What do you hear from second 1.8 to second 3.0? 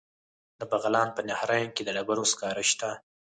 د ډبرو سکاره شته.